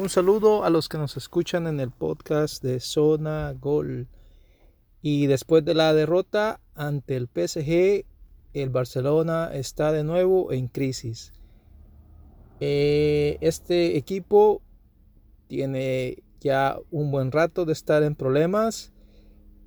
[0.00, 4.08] Un saludo a los que nos escuchan en el podcast de Zona Gol.
[5.02, 8.06] Y después de la derrota ante el PSG,
[8.54, 11.34] el Barcelona está de nuevo en crisis.
[12.60, 14.62] Eh, este equipo
[15.48, 18.94] tiene ya un buen rato de estar en problemas,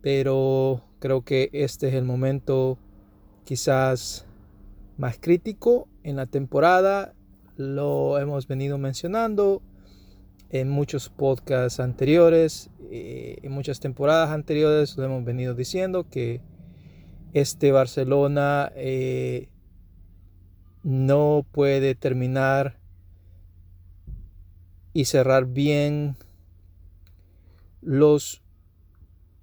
[0.00, 2.78] pero creo que este es el momento
[3.44, 4.26] quizás
[4.98, 7.14] más crítico en la temporada.
[7.56, 9.62] Lo hemos venido mencionando
[10.60, 16.40] en muchos podcasts anteriores, eh, en muchas temporadas anteriores lo hemos venido diciendo que
[17.32, 19.48] este Barcelona eh,
[20.82, 22.78] no puede terminar
[24.92, 26.16] y cerrar bien
[27.82, 28.42] los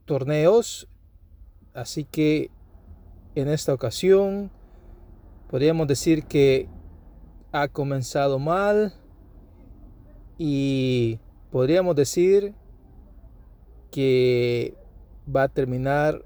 [0.05, 0.87] torneos.
[1.73, 2.49] Así que
[3.35, 4.51] en esta ocasión
[5.49, 6.67] podríamos decir que
[7.51, 8.93] ha comenzado mal
[10.37, 11.19] y
[11.51, 12.53] podríamos decir
[13.91, 14.75] que
[15.33, 16.25] va a terminar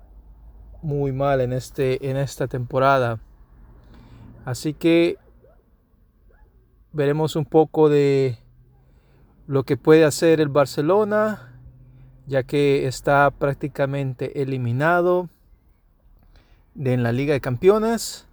[0.81, 3.19] muy mal en, este, en esta temporada.
[4.45, 5.17] Así que
[6.93, 8.39] veremos un poco de
[9.45, 11.59] lo que puede hacer el Barcelona,
[12.25, 15.29] ya que está prácticamente eliminado
[16.73, 18.25] de en la Liga de Campeones.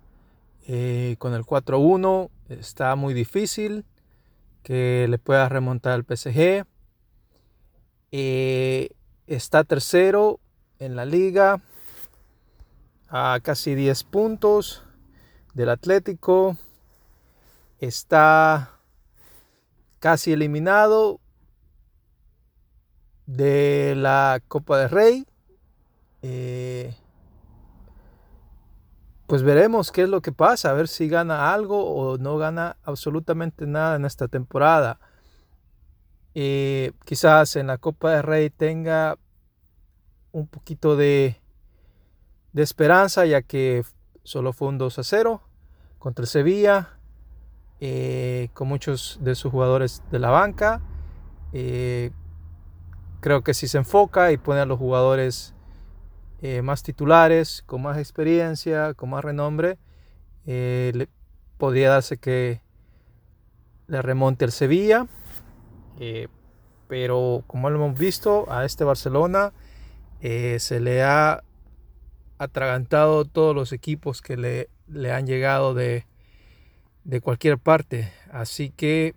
[0.66, 3.84] Eh, con el 4-1 está muy difícil
[4.64, 6.64] que le pueda remontar al PSG.
[8.10, 8.90] Eh,
[9.26, 10.40] está tercero
[10.78, 11.60] en la liga
[13.08, 14.82] a casi 10 puntos
[15.52, 16.56] del Atlético.
[17.78, 18.80] Está
[20.00, 21.20] casi eliminado
[23.26, 25.26] de la Copa del Rey.
[26.22, 26.96] Eh,
[29.26, 32.76] pues veremos qué es lo que pasa, a ver si gana algo o no gana
[32.82, 34.98] absolutamente nada en esta temporada.
[36.34, 39.16] Eh, quizás en la Copa de Rey tenga
[40.32, 41.40] un poquito de,
[42.54, 43.84] esperanza, ya que
[44.24, 45.42] solo fue un 2 a 0
[45.98, 46.98] contra el Sevilla,
[47.80, 50.82] eh, con muchos de sus jugadores de la banca.
[51.52, 52.10] Eh,
[53.20, 55.53] creo que si se enfoca y pone a los jugadores
[56.46, 59.78] eh, más titulares, con más experiencia, con más renombre,
[60.44, 61.06] eh,
[61.56, 62.60] podría darse que
[63.86, 65.06] le remonte el Sevilla.
[65.98, 66.28] Eh,
[66.86, 69.54] pero como lo hemos visto, a este Barcelona
[70.20, 71.42] se le ha
[72.36, 76.04] atragantado todos los equipos que le, le han llegado de,
[77.04, 78.12] de, cualquier parte.
[78.30, 79.14] Así que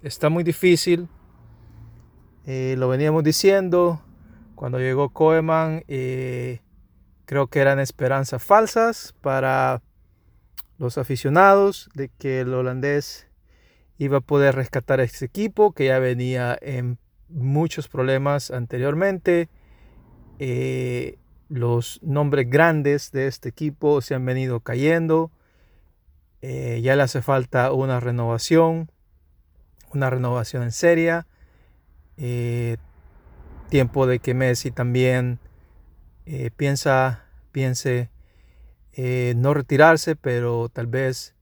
[0.00, 1.08] está muy difícil.
[2.46, 4.00] lo veníamos diciendo
[4.54, 5.84] cuando llegó Koeman.
[7.30, 9.82] Creo que eran esperanzas falsas para
[10.78, 13.28] los aficionados de que el holandés
[13.98, 16.98] iba a poder rescatar a este equipo que ya venía en
[17.28, 19.48] muchos problemas anteriormente.
[20.40, 21.18] Eh,
[21.48, 25.30] los nombres grandes de este equipo se han venido cayendo.
[26.42, 28.90] Eh, ya le hace falta una renovación,
[29.94, 31.28] una renovación en seria.
[32.16, 32.76] Eh,
[33.68, 35.38] tiempo de que Messi también
[36.32, 38.08] eh, piensa, piense
[38.92, 41.34] eh, no retirarse, pero tal vez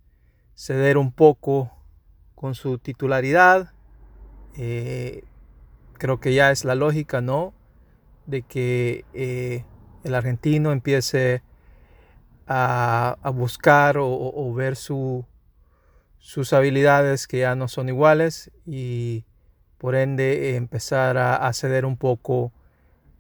[0.54, 1.70] ceder un poco
[2.34, 3.74] con su titularidad.
[4.56, 5.24] Eh,
[5.98, 7.52] creo que ya es la lógica, ¿no?
[8.24, 9.04] De que
[10.04, 11.42] el argentino empiece
[12.46, 15.26] a, buscar o, ver sus
[16.54, 19.26] habilidades que ya no son iguales y
[19.76, 22.54] por ende empezar a ceder un poco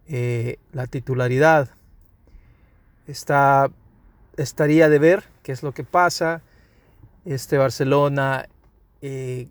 [0.08, 1.68] eh, la titularidad.
[3.06, 3.70] Está,
[4.38, 6.42] estaría de ver qué es lo que pasa.
[7.26, 8.48] Este Barcelona
[9.02, 9.48] eh,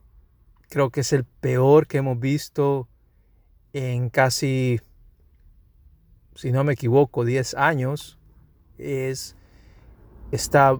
[0.70, 2.88] creo que es el peor que hemos visto
[3.74, 4.82] en casi,
[6.36, 8.18] si no me equivoco, 10 años.
[8.80, 9.36] Es,
[10.32, 10.80] está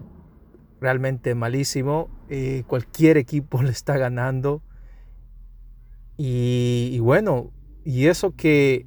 [0.80, 2.10] realmente malísimo.
[2.28, 4.60] Eh, cualquier equipo le está ganando.
[6.16, 7.52] Y, y, bueno,
[7.84, 8.86] y eso que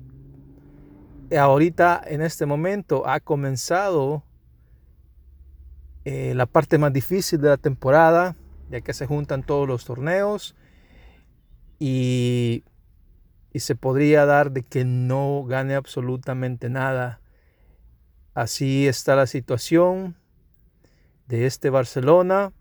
[1.37, 4.23] ahorita en este momento ha comenzado
[6.03, 8.35] eh, la parte más difícil de la temporada,
[8.69, 10.55] ya que se juntan todos los torneos
[11.79, 12.63] y,
[13.53, 17.19] se podría dar de que no gane absolutamente nada.
[18.33, 20.15] Así está la situación
[21.27, 22.53] de este Barcelona.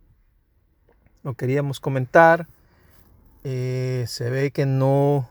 [1.23, 2.49] Lo queríamos comentar.
[3.45, 5.31] Eh, se ve que no,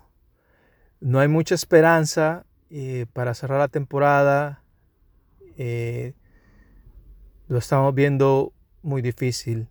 [1.02, 4.64] no hay mucha esperanza eh, para cerrar la temporada
[5.58, 6.14] eh,
[7.50, 9.68] lo estamos viendo muy difícil.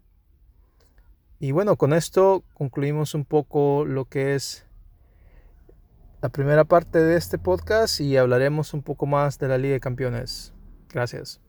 [1.41, 4.67] Y bueno, con esto concluimos un poco lo que es
[6.21, 9.81] la primera parte de este podcast y hablaremos un poco más de la Liga de
[9.81, 10.53] Campeones.
[10.91, 11.41] Gracias.